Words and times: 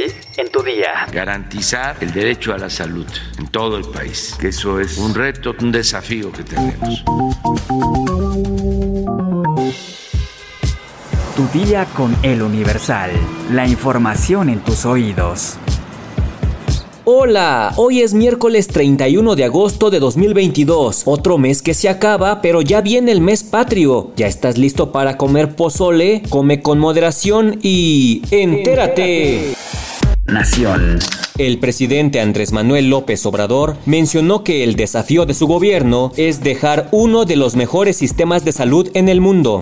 hoy 0.00 0.12
en 0.36 0.50
tu 0.50 0.62
día. 0.62 1.06
Garantizar 1.12 1.96
el 2.00 2.12
derecho 2.12 2.52
a 2.52 2.58
la 2.58 2.70
salud 2.70 3.06
en 3.38 3.46
todo 3.48 3.76
el 3.76 3.84
país, 3.84 4.34
que 4.40 4.48
eso 4.48 4.80
es 4.80 4.98
un 4.98 5.14
reto, 5.14 5.54
un 5.60 5.72
desafío 5.72 6.32
que 6.32 6.42
tenemos. 6.42 7.04
Tu 11.36 11.58
día 11.58 11.86
con 11.96 12.16
el 12.22 12.42
Universal. 12.42 13.10
La 13.52 13.66
información 13.66 14.48
en 14.50 14.60
tus 14.60 14.84
oídos. 14.84 15.56
Hola, 17.04 17.72
hoy 17.76 18.02
es 18.02 18.12
miércoles 18.12 18.68
31 18.68 19.34
de 19.34 19.44
agosto 19.44 19.90
de 19.90 19.98
2022, 19.98 21.02
otro 21.06 21.38
mes 21.38 21.62
que 21.62 21.74
se 21.74 21.88
acaba, 21.88 22.40
pero 22.40 22.60
ya 22.60 22.82
viene 22.82 23.10
el 23.10 23.20
mes 23.20 23.42
patrio. 23.42 24.12
¿Ya 24.16 24.26
estás 24.26 24.58
listo 24.58 24.92
para 24.92 25.16
comer 25.16 25.56
pozole? 25.56 26.22
Come 26.28 26.62
con 26.62 26.78
moderación 26.78 27.58
y 27.62 28.22
entérate. 28.30 29.56
Nación. 30.30 30.98
El 31.38 31.58
presidente 31.58 32.20
Andrés 32.20 32.52
Manuel 32.52 32.90
López 32.90 33.24
Obrador 33.26 33.76
mencionó 33.86 34.44
que 34.44 34.62
el 34.62 34.76
desafío 34.76 35.26
de 35.26 35.34
su 35.34 35.46
gobierno 35.46 36.12
es 36.16 36.42
dejar 36.42 36.88
uno 36.92 37.24
de 37.24 37.36
los 37.36 37.56
mejores 37.56 37.96
sistemas 37.96 38.44
de 38.44 38.52
salud 38.52 38.88
en 38.94 39.08
el 39.08 39.20
mundo 39.20 39.60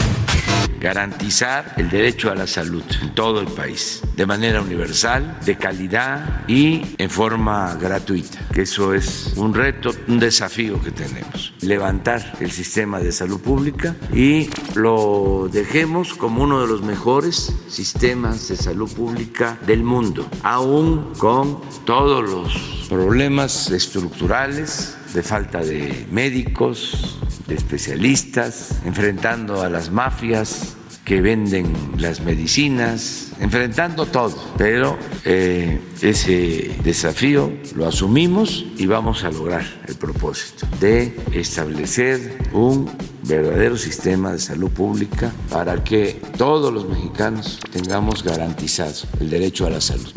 garantizar 0.81 1.75
el 1.77 1.91
derecho 1.91 2.31
a 2.31 2.35
la 2.35 2.47
salud 2.47 2.83
en 3.03 3.15
todo 3.15 3.41
el 3.41 3.49
país, 3.49 4.03
de 4.17 4.27
manera 4.27 4.63
universal, 4.63 5.39
de 5.45 5.57
calidad 5.57 6.45
y 6.49 6.83
en 6.99 7.11
forma 7.11 7.75
gratuita, 7.75 8.39
eso 8.55 8.95
es 8.95 9.33
un 9.37 9.55
reto, 9.55 9.91
un 10.09 10.19
desafío 10.19 10.81
que 10.83 10.91
tenemos, 10.91 11.55
levantar 11.61 12.35
el 12.41 12.51
sistema 12.51 12.99
de 12.99 13.13
salud 13.13 13.41
pública 13.41 13.95
y 14.13 14.49
lo 14.75 15.49
dejemos 15.53 16.15
como 16.15 16.43
uno 16.43 16.61
de 16.61 16.69
los 16.69 16.83
mejores 16.83 17.55
sistemas 17.69 18.49
de 18.49 18.57
salud 18.57 18.91
pública 18.93 19.59
del 19.67 19.85
mundo, 19.85 20.29
aún 20.43 21.13
con 21.19 21.61
todos 21.85 22.29
los 22.29 22.87
problemas 22.89 23.71
estructurales 23.71 24.97
de 25.15 25.23
falta 25.23 25.61
de 25.61 26.07
médicos, 26.11 27.18
de 27.49 27.55
especialistas, 27.55 28.79
enfrentando 28.85 29.63
a 29.63 29.69
las 29.69 29.91
mafias 29.91 30.77
que 31.05 31.23
venden 31.23 31.73
las 31.97 32.21
medicinas, 32.21 33.33
enfrentando 33.41 34.05
todo. 34.05 34.37
Pero 34.59 34.99
eh, 35.25 35.81
ese 36.03 36.77
desafío 36.85 37.51
lo 37.75 37.87
asumimos 37.87 38.67
y 38.77 38.85
vamos 38.85 39.25
a 39.25 39.31
lograr 39.31 39.65
el 39.87 39.97
propósito 39.97 40.67
de 40.79 41.17
establecer 41.33 42.51
un 42.53 42.91
verdadero 43.23 43.79
sistema 43.79 44.33
de 44.33 44.39
salud 44.39 44.71
pública 44.71 45.33
para 45.51 45.83
que 45.83 46.21
todos 46.37 46.73
los 46.73 46.87
mexicanos 46.87 47.59
tengamos 47.73 48.23
garantizado 48.23 49.09
el 49.19 49.31
derecho 49.31 49.67
a 49.67 49.71
la 49.71 49.81
salud. 49.81 50.13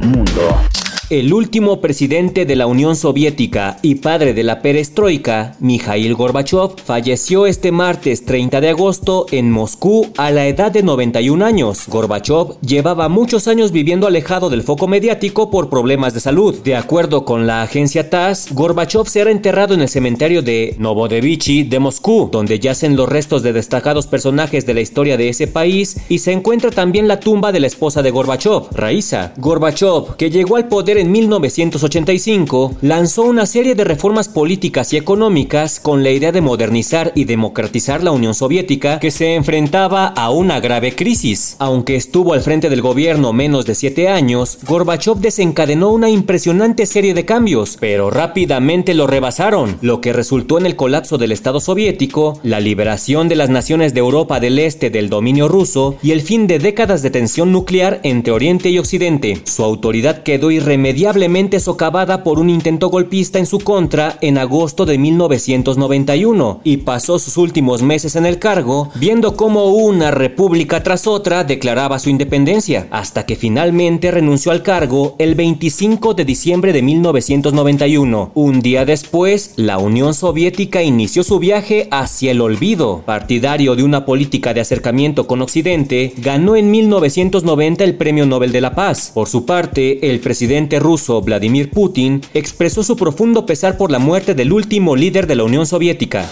Mundo. 0.00 0.71
El 1.12 1.34
último 1.34 1.82
presidente 1.82 2.46
de 2.46 2.56
la 2.56 2.66
Unión 2.66 2.96
Soviética 2.96 3.76
y 3.82 3.96
padre 3.96 4.32
de 4.32 4.42
la 4.44 4.62
perestroika, 4.62 5.56
Mikhail 5.60 6.14
Gorbachev, 6.14 6.70
falleció 6.82 7.44
este 7.44 7.70
martes 7.70 8.24
30 8.24 8.62
de 8.62 8.70
agosto 8.70 9.26
en 9.30 9.50
Moscú 9.50 10.06
a 10.16 10.30
la 10.30 10.46
edad 10.46 10.72
de 10.72 10.82
91 10.82 11.44
años. 11.44 11.82
Gorbachev 11.86 12.58
llevaba 12.62 13.10
muchos 13.10 13.46
años 13.46 13.72
viviendo 13.72 14.06
alejado 14.06 14.48
del 14.48 14.62
foco 14.62 14.88
mediático 14.88 15.50
por 15.50 15.68
problemas 15.68 16.14
de 16.14 16.20
salud. 16.20 16.54
De 16.64 16.76
acuerdo 16.76 17.26
con 17.26 17.46
la 17.46 17.60
agencia 17.60 18.08
TASS, 18.08 18.54
Gorbachev 18.54 19.06
será 19.06 19.30
enterrado 19.30 19.74
en 19.74 19.82
el 19.82 19.90
cementerio 19.90 20.40
de 20.40 20.76
Novodevichy 20.78 21.64
de 21.64 21.78
Moscú, 21.78 22.30
donde 22.32 22.58
yacen 22.58 22.96
los 22.96 23.10
restos 23.10 23.42
de 23.42 23.52
destacados 23.52 24.06
personajes 24.06 24.64
de 24.64 24.72
la 24.72 24.80
historia 24.80 25.18
de 25.18 25.28
ese 25.28 25.46
país 25.46 25.98
y 26.08 26.20
se 26.20 26.32
encuentra 26.32 26.70
también 26.70 27.06
la 27.06 27.20
tumba 27.20 27.52
de 27.52 27.60
la 27.60 27.66
esposa 27.66 28.00
de 28.00 28.10
Gorbachev, 28.10 28.70
Raisa. 28.72 29.34
Gorbachev, 29.36 30.16
que 30.16 30.30
llegó 30.30 30.56
al 30.56 30.68
poder 30.68 31.01
en 31.02 31.10
1985, 31.10 32.76
lanzó 32.80 33.22
una 33.22 33.44
serie 33.44 33.74
de 33.74 33.82
reformas 33.82 34.28
políticas 34.28 34.92
y 34.92 34.96
económicas 34.96 35.80
con 35.80 36.04
la 36.04 36.10
idea 36.10 36.30
de 36.30 36.40
modernizar 36.40 37.10
y 37.16 37.24
democratizar 37.24 38.04
la 38.04 38.12
Unión 38.12 38.34
Soviética 38.34 39.00
que 39.00 39.10
se 39.10 39.34
enfrentaba 39.34 40.06
a 40.06 40.30
una 40.30 40.60
grave 40.60 40.94
crisis. 40.94 41.56
Aunque 41.58 41.96
estuvo 41.96 42.34
al 42.34 42.42
frente 42.42 42.70
del 42.70 42.82
gobierno 42.82 43.32
menos 43.32 43.66
de 43.66 43.74
siete 43.74 44.08
años, 44.08 44.60
Gorbachev 44.64 45.16
desencadenó 45.16 45.90
una 45.90 46.08
impresionante 46.08 46.86
serie 46.86 47.14
de 47.14 47.24
cambios, 47.24 47.76
pero 47.80 48.10
rápidamente 48.10 48.94
lo 48.94 49.08
rebasaron, 49.08 49.78
lo 49.82 50.00
que 50.00 50.12
resultó 50.12 50.56
en 50.58 50.66
el 50.66 50.76
colapso 50.76 51.18
del 51.18 51.32
Estado 51.32 51.58
soviético, 51.58 52.38
la 52.44 52.60
liberación 52.60 53.28
de 53.28 53.34
las 53.34 53.50
naciones 53.50 53.92
de 53.92 54.00
Europa 54.00 54.38
del 54.38 54.60
Este 54.60 54.88
del 54.90 55.08
dominio 55.08 55.48
ruso 55.48 55.96
y 56.00 56.12
el 56.12 56.22
fin 56.22 56.46
de 56.46 56.60
décadas 56.60 57.02
de 57.02 57.10
tensión 57.10 57.50
nuclear 57.50 57.98
entre 58.04 58.32
Oriente 58.32 58.70
y 58.70 58.78
Occidente. 58.78 59.40
Su 59.44 59.64
autoridad 59.64 60.22
quedó 60.22 60.52
irremediable 60.52 60.91
irremediablemente 60.92 61.58
socavada 61.58 62.22
por 62.22 62.38
un 62.38 62.50
intento 62.50 62.88
golpista 62.88 63.38
en 63.38 63.46
su 63.46 63.58
contra 63.60 64.18
en 64.20 64.36
agosto 64.36 64.84
de 64.84 64.98
1991 64.98 66.60
y 66.64 66.78
pasó 66.78 67.18
sus 67.18 67.38
últimos 67.38 67.82
meses 67.82 68.14
en 68.14 68.26
el 68.26 68.38
cargo 68.38 68.90
viendo 68.96 69.34
cómo 69.34 69.66
una 69.68 70.10
república 70.10 70.82
tras 70.82 71.06
otra 71.06 71.44
declaraba 71.44 71.98
su 71.98 72.10
independencia, 72.10 72.88
hasta 72.90 73.24
que 73.24 73.36
finalmente 73.36 74.10
renunció 74.10 74.52
al 74.52 74.62
cargo 74.62 75.16
el 75.18 75.34
25 75.34 76.12
de 76.12 76.26
diciembre 76.26 76.74
de 76.74 76.82
1991. 76.82 78.32
Un 78.34 78.60
día 78.60 78.84
después, 78.84 79.54
la 79.56 79.78
Unión 79.78 80.12
Soviética 80.12 80.82
inició 80.82 81.24
su 81.24 81.38
viaje 81.38 81.88
hacia 81.90 82.32
el 82.32 82.42
olvido. 82.42 83.02
Partidario 83.06 83.76
de 83.76 83.82
una 83.82 84.04
política 84.04 84.52
de 84.52 84.60
acercamiento 84.60 85.26
con 85.26 85.40
Occidente, 85.40 86.12
ganó 86.18 86.54
en 86.54 86.70
1990 86.70 87.82
el 87.82 87.94
Premio 87.94 88.26
Nobel 88.26 88.52
de 88.52 88.60
la 88.60 88.74
Paz. 88.74 89.12
Por 89.14 89.28
su 89.28 89.46
parte, 89.46 90.10
el 90.10 90.20
presidente 90.20 90.81
ruso 90.82 91.22
Vladimir 91.22 91.70
Putin 91.70 92.20
expresó 92.34 92.82
su 92.82 92.96
profundo 92.96 93.46
pesar 93.46 93.76
por 93.76 93.90
la 93.90 93.98
muerte 93.98 94.34
del 94.34 94.52
último 94.52 94.96
líder 94.96 95.26
de 95.26 95.36
la 95.36 95.44
Unión 95.44 95.66
Soviética. 95.66 96.28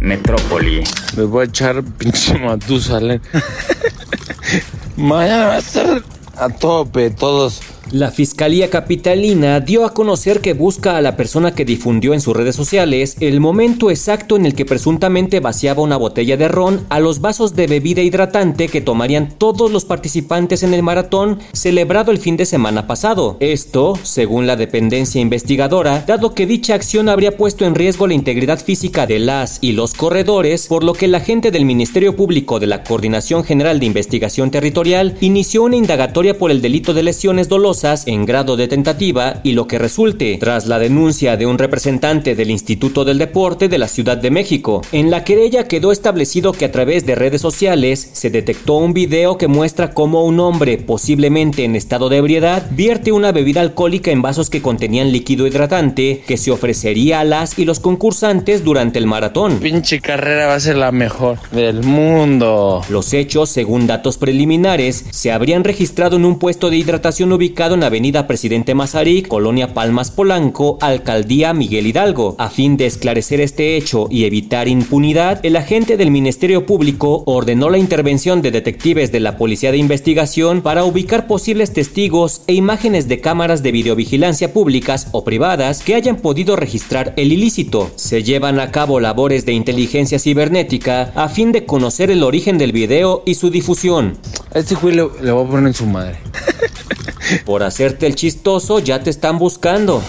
Metrópoli. 0.00 0.84
Me 1.16 1.24
voy 1.24 1.42
a 1.42 1.44
echar 1.48 1.82
pinche 1.98 2.38
Matusalén. 2.38 3.20
Mañana 4.96 5.46
va 5.46 5.54
a 5.54 5.58
estar 5.58 6.02
a 6.36 6.48
tope 6.48 7.10
todos. 7.10 7.60
La 7.90 8.10
Fiscalía 8.10 8.70
Capitalina 8.70 9.60
dio 9.60 9.84
a 9.84 9.92
conocer 9.92 10.40
que 10.40 10.54
busca 10.54 10.96
a 10.96 11.02
la 11.02 11.16
persona 11.16 11.54
que 11.54 11.66
difundió 11.66 12.14
en 12.14 12.22
sus 12.22 12.34
redes 12.34 12.56
sociales 12.56 13.16
el 13.20 13.40
momento 13.40 13.90
exacto 13.90 14.36
en 14.36 14.46
el 14.46 14.54
que 14.54 14.64
presuntamente 14.64 15.38
vaciaba 15.40 15.82
una 15.82 15.98
botella 15.98 16.36
de 16.38 16.48
ron 16.48 16.86
a 16.88 16.98
los 16.98 17.20
vasos 17.20 17.54
de 17.54 17.66
bebida 17.66 18.00
hidratante 18.00 18.68
que 18.68 18.80
tomarían 18.80 19.34
todos 19.36 19.70
los 19.70 19.84
participantes 19.84 20.62
en 20.62 20.72
el 20.72 20.82
maratón 20.82 21.40
celebrado 21.52 22.10
el 22.10 22.18
fin 22.18 22.38
de 22.38 22.46
semana 22.46 22.86
pasado. 22.86 23.36
Esto, 23.40 23.98
según 24.02 24.46
la 24.46 24.56
dependencia 24.56 25.20
investigadora, 25.20 26.04
dado 26.06 26.34
que 26.34 26.46
dicha 26.46 26.74
acción 26.74 27.10
habría 27.10 27.36
puesto 27.36 27.66
en 27.66 27.74
riesgo 27.74 28.06
la 28.06 28.14
integridad 28.14 28.58
física 28.64 29.06
de 29.06 29.18
las 29.18 29.58
y 29.60 29.72
los 29.72 29.92
corredores, 29.92 30.68
por 30.68 30.84
lo 30.84 30.94
que 30.94 31.06
la 31.06 31.20
gente 31.20 31.50
del 31.50 31.66
Ministerio 31.66 32.16
Público 32.16 32.58
de 32.60 32.66
la 32.66 32.82
Coordinación 32.82 33.44
General 33.44 33.78
de 33.78 33.86
Investigación 33.86 34.50
Territorial 34.50 35.16
inició 35.20 35.64
una 35.64 35.76
indagatoria 35.76 36.38
por 36.38 36.50
el 36.50 36.62
delito 36.62 36.94
de 36.94 37.02
lesiones 37.02 37.48
dolosas 37.48 37.74
en 37.84 38.24
grado 38.24 38.56
de 38.56 38.66
tentativa 38.66 39.40
y 39.42 39.52
lo 39.52 39.66
que 39.66 39.78
resulte, 39.78 40.38
tras 40.40 40.66
la 40.66 40.78
denuncia 40.78 41.36
de 41.36 41.44
un 41.44 41.58
representante 41.58 42.34
del 42.34 42.50
Instituto 42.50 43.04
del 43.04 43.18
Deporte 43.18 43.68
de 43.68 43.76
la 43.76 43.88
Ciudad 43.88 44.16
de 44.16 44.30
México. 44.30 44.80
En 44.90 45.10
la 45.10 45.22
querella 45.22 45.68
quedó 45.68 45.92
establecido 45.92 46.52
que 46.52 46.64
a 46.64 46.72
través 46.72 47.04
de 47.04 47.14
redes 47.14 47.42
sociales 47.42 48.08
se 48.14 48.30
detectó 48.30 48.78
un 48.78 48.94
video 48.94 49.36
que 49.36 49.48
muestra 49.48 49.92
cómo 49.92 50.24
un 50.24 50.40
hombre, 50.40 50.78
posiblemente 50.78 51.64
en 51.64 51.76
estado 51.76 52.08
de 52.08 52.16
ebriedad, 52.16 52.66
vierte 52.70 53.12
una 53.12 53.32
bebida 53.32 53.60
alcohólica 53.60 54.10
en 54.10 54.22
vasos 54.22 54.48
que 54.48 54.62
contenían 54.62 55.12
líquido 55.12 55.46
hidratante 55.46 56.24
que 56.26 56.38
se 56.38 56.52
ofrecería 56.52 57.20
a 57.20 57.24
las 57.24 57.58
y 57.58 57.66
los 57.66 57.80
concursantes 57.80 58.64
durante 58.64 58.98
el 58.98 59.06
maratón. 59.06 59.58
Pinche 59.58 60.00
carrera 60.00 60.46
va 60.46 60.54
a 60.54 60.60
ser 60.60 60.78
la 60.78 60.90
mejor 60.90 61.38
del 61.50 61.82
mundo. 61.82 62.80
Los 62.88 63.12
hechos, 63.12 63.50
según 63.50 63.86
datos 63.86 64.16
preliminares, 64.16 65.04
se 65.10 65.32
habrían 65.32 65.64
registrado 65.64 66.16
en 66.16 66.24
un 66.24 66.38
puesto 66.38 66.70
de 66.70 66.78
hidratación 66.78 67.30
ubicado 67.30 67.63
en 67.72 67.82
Avenida 67.82 68.26
Presidente 68.26 68.74
Mazarik, 68.74 69.26
Colonia 69.26 69.72
Palmas 69.72 70.10
Polanco, 70.10 70.76
Alcaldía 70.82 71.54
Miguel 71.54 71.86
Hidalgo. 71.86 72.36
A 72.38 72.50
fin 72.50 72.76
de 72.76 72.84
esclarecer 72.84 73.40
este 73.40 73.78
hecho 73.78 74.06
y 74.10 74.24
evitar 74.26 74.68
impunidad, 74.68 75.40
el 75.42 75.56
agente 75.56 75.96
del 75.96 76.10
Ministerio 76.10 76.66
Público 76.66 77.22
ordenó 77.24 77.70
la 77.70 77.78
intervención 77.78 78.42
de 78.42 78.50
detectives 78.50 79.12
de 79.12 79.20
la 79.20 79.38
Policía 79.38 79.72
de 79.72 79.78
Investigación 79.78 80.60
para 80.60 80.84
ubicar 80.84 81.26
posibles 81.26 81.72
testigos 81.72 82.42
e 82.46 82.52
imágenes 82.52 83.08
de 83.08 83.22
cámaras 83.22 83.62
de 83.62 83.72
videovigilancia 83.72 84.52
públicas 84.52 85.08
o 85.12 85.24
privadas 85.24 85.82
que 85.82 85.94
hayan 85.94 86.16
podido 86.16 86.56
registrar 86.56 87.14
el 87.16 87.32
ilícito. 87.32 87.90
Se 87.96 88.22
llevan 88.22 88.60
a 88.60 88.72
cabo 88.72 89.00
labores 89.00 89.46
de 89.46 89.52
inteligencia 89.52 90.18
cibernética 90.18 91.12
a 91.14 91.30
fin 91.30 91.50
de 91.50 91.64
conocer 91.64 92.10
el 92.10 92.24
origen 92.24 92.58
del 92.58 92.72
video 92.72 93.22
y 93.24 93.36
su 93.36 93.48
difusión. 93.48 94.18
A 94.54 94.58
este 94.58 94.74
güey 94.74 94.94
le, 94.96 95.08
le 95.22 95.32
voy 95.32 95.46
a 95.46 95.48
poner 95.48 95.68
en 95.68 95.74
su 95.74 95.86
madre. 95.86 96.18
Por 97.44 97.62
hacerte 97.62 98.06
el 98.06 98.14
chistoso 98.14 98.78
ya 98.78 99.02
te 99.02 99.10
están 99.10 99.38
buscando. 99.38 100.02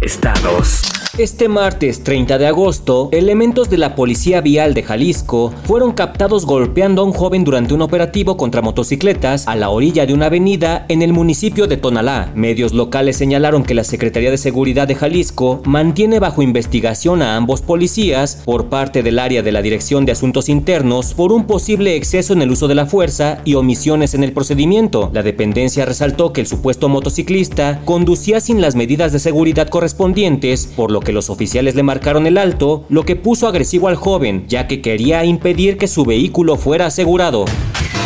Estados. 0.00 0.82
Este 1.16 1.46
martes 1.46 2.02
30 2.02 2.38
de 2.38 2.48
agosto, 2.48 3.08
elementos 3.12 3.70
de 3.70 3.78
la 3.78 3.94
Policía 3.94 4.40
Vial 4.40 4.74
de 4.74 4.82
Jalisco 4.82 5.54
fueron 5.62 5.92
captados 5.92 6.44
golpeando 6.44 7.02
a 7.02 7.04
un 7.04 7.12
joven 7.12 7.44
durante 7.44 7.72
un 7.72 7.82
operativo 7.82 8.36
contra 8.36 8.62
motocicletas 8.62 9.46
a 9.46 9.54
la 9.54 9.70
orilla 9.70 10.06
de 10.06 10.12
una 10.12 10.26
avenida 10.26 10.86
en 10.88 11.02
el 11.02 11.12
municipio 11.12 11.68
de 11.68 11.76
Tonalá. 11.76 12.32
Medios 12.34 12.72
locales 12.72 13.16
señalaron 13.16 13.62
que 13.62 13.74
la 13.74 13.84
Secretaría 13.84 14.32
de 14.32 14.38
Seguridad 14.38 14.88
de 14.88 14.96
Jalisco 14.96 15.62
mantiene 15.64 16.18
bajo 16.18 16.42
investigación 16.42 17.22
a 17.22 17.36
ambos 17.36 17.62
policías 17.62 18.42
por 18.44 18.68
parte 18.68 19.04
del 19.04 19.20
área 19.20 19.44
de 19.44 19.52
la 19.52 19.62
Dirección 19.62 20.06
de 20.06 20.10
Asuntos 20.10 20.48
Internos 20.48 21.14
por 21.14 21.30
un 21.30 21.46
posible 21.46 21.94
exceso 21.94 22.32
en 22.32 22.42
el 22.42 22.50
uso 22.50 22.66
de 22.66 22.74
la 22.74 22.86
fuerza 22.86 23.40
y 23.44 23.54
omisiones 23.54 24.14
en 24.14 24.24
el 24.24 24.32
procedimiento. 24.32 25.10
La 25.12 25.22
dependencia 25.22 25.84
resaltó 25.84 26.32
que 26.32 26.40
el 26.40 26.48
supuesto 26.48 26.88
motociclista 26.88 27.82
conducía 27.84 28.40
sin 28.40 28.60
las 28.60 28.74
medidas 28.74 29.12
de 29.12 29.20
seguridad 29.20 29.68
correspondientes, 29.68 30.66
por 30.74 30.90
lo 30.90 31.03
que 31.04 31.12
los 31.12 31.30
oficiales 31.30 31.76
le 31.76 31.82
marcaron 31.84 32.26
el 32.26 32.38
alto, 32.38 32.84
lo 32.88 33.04
que 33.04 33.14
puso 33.14 33.46
agresivo 33.46 33.86
al 33.88 33.96
joven, 33.96 34.46
ya 34.48 34.66
que 34.66 34.82
quería 34.82 35.24
impedir 35.24 35.76
que 35.76 35.86
su 35.86 36.04
vehículo 36.04 36.56
fuera 36.56 36.86
asegurado. 36.86 37.44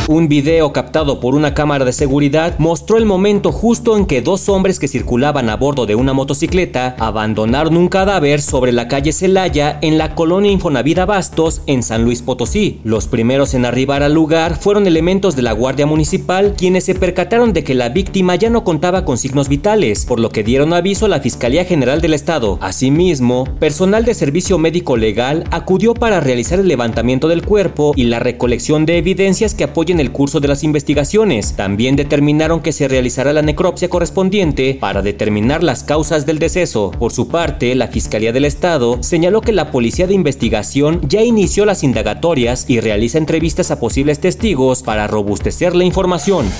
Un 0.08 0.26
video 0.26 0.72
captado 0.72 1.20
por 1.20 1.34
una 1.34 1.52
cámara 1.52 1.84
de 1.84 1.92
seguridad 1.92 2.58
mostró 2.58 2.96
el 2.96 3.04
momento 3.04 3.52
justo 3.52 3.94
en 3.94 4.06
que 4.06 4.22
dos 4.22 4.48
hombres 4.48 4.78
que 4.78 4.88
circulaban 4.88 5.50
a 5.50 5.56
bordo 5.56 5.84
de 5.84 5.96
una 5.96 6.14
motocicleta 6.14 6.96
abandonaron 6.98 7.76
un 7.76 7.88
cadáver 7.88 8.40
sobre 8.40 8.72
la 8.72 8.88
calle 8.88 9.12
Celaya 9.12 9.78
en 9.82 9.98
la 9.98 10.14
colonia 10.14 10.50
Infonavida 10.50 11.04
Bastos 11.04 11.60
en 11.66 11.82
San 11.82 12.04
Luis 12.04 12.22
Potosí. 12.22 12.80
Los 12.84 13.06
primeros 13.06 13.52
en 13.52 13.66
arribar 13.66 14.02
al 14.02 14.14
lugar 14.14 14.56
fueron 14.56 14.86
elementos 14.86 15.36
de 15.36 15.42
la 15.42 15.52
Guardia 15.52 15.84
Municipal 15.84 16.54
quienes 16.56 16.84
se 16.84 16.94
percataron 16.94 17.52
de 17.52 17.62
que 17.62 17.74
la 17.74 17.90
víctima 17.90 18.34
ya 18.34 18.48
no 18.48 18.64
contaba 18.64 19.04
con 19.04 19.18
signos 19.18 19.50
vitales, 19.50 20.06
por 20.06 20.20
lo 20.20 20.30
que 20.30 20.42
dieron 20.42 20.72
aviso 20.72 21.04
a 21.04 21.10
la 21.10 21.20
Fiscalía 21.20 21.66
General 21.66 22.00
del 22.00 22.14
Estado. 22.14 22.56
Asimismo, 22.62 23.44
personal 23.60 24.06
de 24.06 24.14
servicio 24.14 24.56
médico 24.56 24.96
legal 24.96 25.44
acudió 25.50 25.92
para 25.92 26.20
realizar 26.20 26.60
el 26.60 26.68
levantamiento 26.68 27.28
del 27.28 27.44
cuerpo 27.44 27.92
y 27.94 28.04
la 28.04 28.20
recolección 28.20 28.86
de 28.86 28.96
evidencias 28.96 29.52
que 29.52 29.64
apoyen 29.64 29.97
el 30.00 30.12
curso 30.12 30.40
de 30.40 30.48
las 30.48 30.64
investigaciones. 30.64 31.54
También 31.54 31.96
determinaron 31.96 32.60
que 32.60 32.72
se 32.72 32.88
realizará 32.88 33.32
la 33.32 33.42
necropsia 33.42 33.88
correspondiente 33.88 34.76
para 34.80 35.02
determinar 35.02 35.62
las 35.62 35.82
causas 35.82 36.26
del 36.26 36.38
deceso. 36.38 36.90
Por 36.98 37.12
su 37.12 37.28
parte, 37.28 37.74
la 37.74 37.88
Fiscalía 37.88 38.32
del 38.32 38.44
Estado 38.44 39.02
señaló 39.02 39.40
que 39.40 39.52
la 39.52 39.70
Policía 39.70 40.06
de 40.06 40.14
Investigación 40.14 41.00
ya 41.08 41.22
inició 41.22 41.64
las 41.64 41.82
indagatorias 41.82 42.64
y 42.68 42.80
realiza 42.80 43.18
entrevistas 43.18 43.70
a 43.70 43.80
posibles 43.80 44.20
testigos 44.20 44.82
para 44.82 45.06
robustecer 45.06 45.74
la 45.74 45.84
información. 45.84 46.50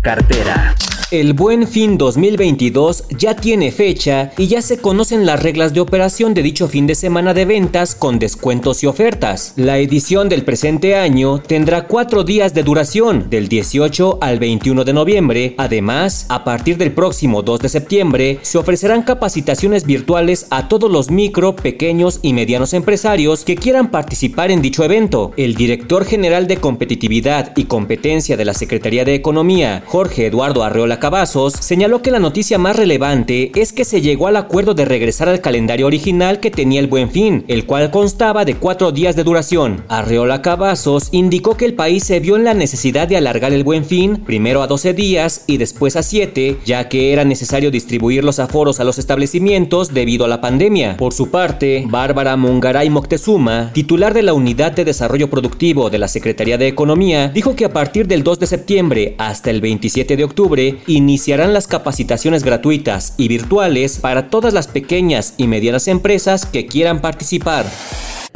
Cartera. 0.00 0.74
El 1.12 1.34
Buen 1.34 1.68
Fin 1.68 1.98
2022 1.98 3.04
ya 3.18 3.36
tiene 3.36 3.70
fecha 3.70 4.32
y 4.38 4.46
ya 4.46 4.62
se 4.62 4.78
conocen 4.78 5.26
las 5.26 5.42
reglas 5.42 5.74
de 5.74 5.80
operación 5.80 6.32
de 6.32 6.42
dicho 6.42 6.68
fin 6.68 6.86
de 6.86 6.94
semana 6.94 7.34
de 7.34 7.44
ventas 7.44 7.94
con 7.94 8.18
descuentos 8.18 8.82
y 8.82 8.86
ofertas. 8.86 9.52
La 9.56 9.76
edición 9.76 10.30
del 10.30 10.42
presente 10.42 10.96
año 10.96 11.38
tendrá 11.38 11.86
cuatro 11.86 12.24
días 12.24 12.54
de 12.54 12.62
duración, 12.62 13.28
del 13.28 13.48
18 13.48 14.20
al 14.22 14.38
21 14.38 14.84
de 14.84 14.92
noviembre. 14.94 15.54
Además, 15.58 16.24
a 16.30 16.44
partir 16.44 16.78
del 16.78 16.92
próximo 16.92 17.42
2 17.42 17.60
de 17.60 17.68
septiembre, 17.68 18.38
se 18.40 18.56
ofrecerán 18.56 19.02
capacitaciones 19.02 19.84
virtuales 19.84 20.46
a 20.48 20.68
todos 20.68 20.90
los 20.90 21.10
micro, 21.10 21.54
pequeños 21.56 22.20
y 22.22 22.32
medianos 22.32 22.72
empresarios 22.72 23.44
que 23.44 23.56
quieran 23.56 23.90
participar 23.90 24.50
en 24.50 24.62
dicho 24.62 24.82
evento. 24.82 25.32
El 25.36 25.56
director 25.56 26.06
general 26.06 26.46
de 26.46 26.56
competitividad 26.56 27.52
y 27.54 27.64
competencia 27.64 28.38
de 28.38 28.46
la 28.46 28.54
Secretaría 28.54 29.04
de 29.04 29.14
Economía, 29.14 29.82
Jorge 29.84 30.24
Eduardo 30.24 30.64
Arreola 30.64 31.01
Cavazos, 31.02 31.54
señaló 31.54 32.00
que 32.00 32.12
la 32.12 32.20
noticia 32.20 32.58
más 32.58 32.76
relevante 32.76 33.50
es 33.56 33.72
que 33.72 33.84
se 33.84 34.00
llegó 34.00 34.28
al 34.28 34.36
acuerdo 34.36 34.72
de 34.72 34.84
regresar 34.84 35.28
al 35.28 35.40
calendario 35.40 35.88
original 35.88 36.38
que 36.38 36.52
tenía 36.52 36.78
el 36.78 36.86
Buen 36.86 37.10
Fin, 37.10 37.44
el 37.48 37.66
cual 37.66 37.90
constaba 37.90 38.44
de 38.44 38.54
cuatro 38.54 38.92
días 38.92 39.16
de 39.16 39.24
duración. 39.24 39.82
Arreola 39.88 40.42
Cavazos 40.42 41.08
indicó 41.10 41.56
que 41.56 41.64
el 41.64 41.74
país 41.74 42.04
se 42.04 42.20
vio 42.20 42.36
en 42.36 42.44
la 42.44 42.54
necesidad 42.54 43.08
de 43.08 43.16
alargar 43.16 43.52
el 43.52 43.64
Buen 43.64 43.84
Fin, 43.84 44.18
primero 44.18 44.62
a 44.62 44.68
12 44.68 44.94
días 44.94 45.42
y 45.48 45.56
después 45.56 45.96
a 45.96 46.04
7, 46.04 46.58
ya 46.64 46.88
que 46.88 47.12
era 47.12 47.24
necesario 47.24 47.72
distribuir 47.72 48.22
los 48.22 48.38
aforos 48.38 48.78
a 48.78 48.84
los 48.84 48.98
establecimientos 48.98 49.92
debido 49.92 50.26
a 50.26 50.28
la 50.28 50.40
pandemia. 50.40 50.98
Por 50.98 51.14
su 51.14 51.32
parte, 51.32 51.82
Bárbara 51.84 52.36
Mungaray 52.36 52.90
Moctezuma, 52.90 53.72
titular 53.72 54.14
de 54.14 54.22
la 54.22 54.34
Unidad 54.34 54.70
de 54.70 54.84
Desarrollo 54.84 55.28
Productivo 55.28 55.90
de 55.90 55.98
la 55.98 56.06
Secretaría 56.06 56.58
de 56.58 56.68
Economía, 56.68 57.26
dijo 57.34 57.56
que 57.56 57.64
a 57.64 57.72
partir 57.72 58.06
del 58.06 58.22
2 58.22 58.38
de 58.38 58.46
septiembre 58.46 59.16
hasta 59.18 59.50
el 59.50 59.60
27 59.60 60.16
de 60.16 60.22
octubre 60.22 60.78
iniciarán 60.92 61.52
las 61.52 61.66
capacitaciones 61.66 62.44
gratuitas 62.44 63.14
y 63.16 63.28
virtuales 63.28 63.98
para 63.98 64.28
todas 64.28 64.52
las 64.54 64.68
pequeñas 64.68 65.34
y 65.36 65.46
medianas 65.46 65.88
empresas 65.88 66.46
que 66.46 66.66
quieran 66.66 67.00
participar. 67.00 67.66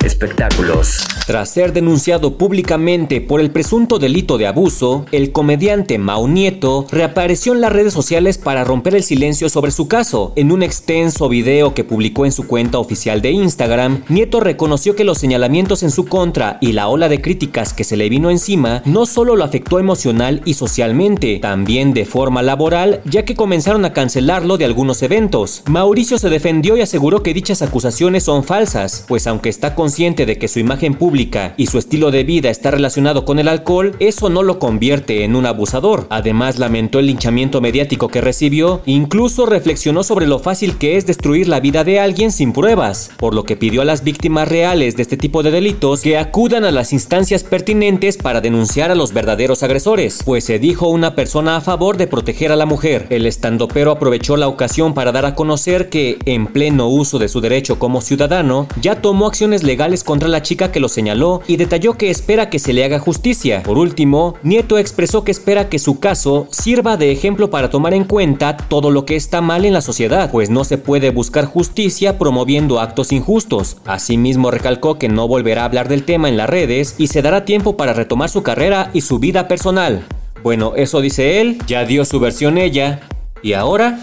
Espectáculos. 0.07 1.05
Tras 1.27 1.51
ser 1.51 1.73
denunciado 1.73 2.39
públicamente 2.39 3.21
por 3.21 3.41
el 3.41 3.51
presunto 3.51 3.99
delito 3.99 4.39
de 4.39 4.47
abuso, 4.47 5.05
el 5.11 5.33
comediante 5.33 5.99
Mau 5.99 6.29
Nieto 6.29 6.87
reapareció 6.93 7.53
en 7.53 7.61
las 7.61 7.73
redes 7.73 7.93
sociales 7.93 8.39
para 8.39 8.63
romper 8.63 8.95
el 8.95 9.03
silencio 9.03 9.49
sobre 9.49 9.73
su 9.73 9.89
caso. 9.89 10.33
En 10.37 10.53
un 10.53 10.63
extenso 10.63 11.29
video 11.29 11.75
que 11.75 11.83
publicó 11.83 12.25
en 12.25 12.31
su 12.31 12.47
cuenta 12.47 12.79
oficial 12.79 13.21
de 13.21 13.33
Instagram, 13.33 14.05
Nieto 14.09 14.39
reconoció 14.39 14.95
que 14.95 15.03
los 15.03 15.19
señalamientos 15.19 15.83
en 15.83 15.91
su 15.91 16.05
contra 16.05 16.59
y 16.61 16.71
la 16.71 16.87
ola 16.87 17.09
de 17.09 17.21
críticas 17.21 17.73
que 17.73 17.83
se 17.83 17.97
le 17.97 18.09
vino 18.09 18.31
encima 18.31 18.83
no 18.85 19.07
solo 19.07 19.35
lo 19.35 19.43
afectó 19.43 19.81
emocional 19.81 20.41
y 20.45 20.55
socialmente, 20.55 21.41
también 21.43 21.95
de 21.95 22.05
forma 22.05 22.45
laboral, 22.45 23.01
ya 23.07 23.25
que 23.25 23.35
comenzaron 23.35 23.85
a 23.85 23.93
cancelarlo 23.93 24.57
de 24.57 24.67
algunos 24.67 25.03
eventos. 25.03 25.65
Mauricio 25.67 26.17
se 26.17 26.31
defendió 26.31 26.77
y 26.77 26.83
aseguró 26.83 27.25
que 27.25 27.35
dichas 27.35 27.61
acusaciones 27.61 28.23
son 28.23 28.45
falsas, 28.45 29.05
pues 29.09 29.27
aunque 29.27 29.49
está 29.49 29.75
consciente 29.97 30.27
de 30.27 30.37
que 30.37 30.49
su 30.49 30.59
imagen 30.59 30.93
pública 30.93 31.55
y 31.57 31.69
su 31.69 31.79
estilo 31.79 32.11
de 32.11 32.23
vida 32.23 32.51
está 32.51 32.71
relacionado 32.71 33.25
con 33.25 33.39
el 33.39 33.49
alcohol, 33.49 33.97
eso 33.99 34.29
no 34.29 34.43
lo 34.43 34.59
convierte 34.59 35.25
en 35.25 35.35
un 35.35 35.47
abusador. 35.47 36.07
Además, 36.11 36.59
lamentó 36.59 36.99
el 36.99 37.07
linchamiento 37.07 37.63
mediático 37.63 38.09
que 38.09 38.21
recibió, 38.21 38.83
incluso 38.85 39.47
reflexionó 39.47 40.05
sobre 40.05 40.27
lo 40.27 40.39
fácil 40.39 40.77
que 40.77 40.99
es 40.99 41.07
destruir 41.07 41.49
la 41.49 41.61
vida 41.61 41.83
de 41.83 41.99
alguien 41.99 42.31
sin 42.31 42.53
pruebas, 42.53 43.11
por 43.17 43.33
lo 43.33 43.45
que 43.45 43.57
pidió 43.57 43.81
a 43.81 43.87
las 43.87 44.05
víctimas 44.05 44.47
reales 44.47 44.97
de 44.97 45.03
este 45.03 45.17
tipo 45.17 45.43
de 45.43 45.51
delitos 45.51 46.03
que 46.03 46.19
acudan 46.19 46.67
a 46.67 46.73
las 46.73 46.93
instancias 46.93 47.43
pertinentes 47.43 48.19
para 48.19 48.43
denunciar 48.43 48.91
a 48.91 48.97
los 48.97 49.15
verdaderos 49.15 49.63
agresores, 49.63 50.21
pues 50.27 50.45
se 50.45 50.59
dijo 50.59 50.89
una 50.89 51.15
persona 51.15 51.57
a 51.57 51.63
favor 51.63 51.97
de 51.97 52.07
proteger 52.07 52.53
a 52.53 52.57
la 52.57 52.67
mujer. 52.67 53.07
El 53.09 53.25
estandopero 53.25 53.93
aprovechó 53.93 54.37
la 54.37 54.49
ocasión 54.49 54.93
para 54.93 55.11
dar 55.11 55.25
a 55.25 55.35
conocer 55.35 55.89
que, 55.89 56.19
en 56.27 56.49
pleno 56.49 56.87
uso 56.87 57.19
de 57.19 57.29
su 57.29 57.41
derecho 57.41 57.79
como 57.79 58.03
ciudadano, 58.03 58.69
ya 58.83 59.01
tomó 59.01 59.27
acciones 59.27 59.63
contra 60.05 60.29
la 60.29 60.43
chica 60.43 60.73
que 60.73 60.81
lo 60.81 60.89
señaló 60.89 61.43
y 61.47 61.57
detalló 61.57 61.95
que 61.95 62.11
espera 62.11 62.51
que 62.51 62.59
se 62.59 62.73
le 62.73 62.85
haga 62.85 62.99
justicia. 62.99 63.63
Por 63.63 63.79
último, 63.79 64.35
Nieto 64.43 64.79
expresó 64.79 65.25
que 65.25 65.31
espera 65.31 65.69
que 65.69 65.79
su 65.79 66.01
caso 66.01 66.49
sirva 66.51 66.97
de 66.97 67.13
ejemplo 67.13 67.51
para 67.51 67.71
tomar 67.71 67.95
en 67.95 68.05
cuenta 68.05 68.57
todo 68.57 68.91
lo 68.91 69.07
que 69.07 69.17
está 69.17 69.41
mal 69.41 69.65
en 69.65 69.73
la 69.73 69.81
sociedad, 69.81 70.31
pues 70.31 70.51
no 70.51 70.65
se 70.65 70.79
puede 70.79 71.11
buscar 71.11 71.45
justicia 71.47 72.19
promoviendo 72.19 72.81
actos 72.81 73.13
injustos. 73.13 73.77
Asimismo, 73.87 74.51
recalcó 74.51 74.99
que 74.99 75.09
no 75.09 75.29
volverá 75.29 75.63
a 75.63 75.67
hablar 75.67 75.89
del 75.89 76.05
tema 76.05 76.29
en 76.29 76.37
las 76.37 76.51
redes 76.51 76.97
y 76.99 77.07
se 77.07 77.23
dará 77.23 77.45
tiempo 77.45 77.77
para 77.77 77.93
retomar 77.93 78.29
su 78.29 78.43
carrera 78.43 78.91
y 78.93 79.03
su 79.03 79.19
vida 79.19 79.49
personal. 79.49 80.05
Bueno, 80.43 80.75
eso 80.77 81.01
dice 81.01 81.41
él, 81.41 81.59
ya 81.67 81.85
dio 81.85 82.05
su 82.05 82.21
versión 82.21 82.59
ella. 82.59 83.01
¿Y 83.43 83.53
ahora? 83.53 83.99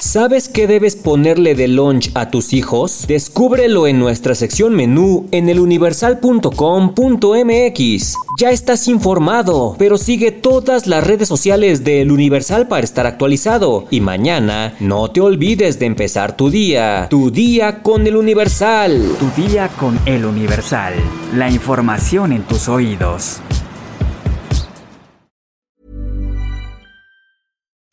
¿Sabes 0.00 0.48
qué 0.48 0.66
debes 0.66 0.96
ponerle 0.96 1.54
de 1.54 1.68
lunch 1.68 2.10
a 2.14 2.30
tus 2.30 2.54
hijos? 2.54 3.04
Descúbrelo 3.06 3.86
en 3.86 3.98
nuestra 3.98 4.34
sección 4.34 4.74
menú 4.74 5.28
en 5.30 5.50
eluniversal.com.mx. 5.50 8.14
Ya 8.38 8.50
estás 8.50 8.88
informado, 8.88 9.76
pero 9.78 9.98
sigue 9.98 10.32
todas 10.32 10.86
las 10.86 11.06
redes 11.06 11.28
sociales 11.28 11.84
de 11.84 12.00
El 12.00 12.12
Universal 12.12 12.66
para 12.66 12.82
estar 12.82 13.06
actualizado. 13.06 13.84
Y 13.90 14.00
mañana 14.00 14.74
no 14.80 15.10
te 15.10 15.20
olvides 15.20 15.78
de 15.78 15.84
empezar 15.84 16.34
tu 16.34 16.48
día. 16.48 17.06
Tu 17.10 17.30
día 17.30 17.82
con 17.82 18.06
El 18.06 18.16
Universal. 18.16 19.16
Tu 19.18 19.42
día 19.42 19.68
con 19.68 20.00
El 20.06 20.24
Universal. 20.24 20.94
La 21.34 21.50
información 21.50 22.32
en 22.32 22.44
tus 22.44 22.70
oídos. 22.70 23.42